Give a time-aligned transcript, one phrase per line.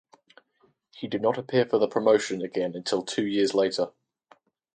[0.95, 3.91] He did not appear for the promotion again until two years later.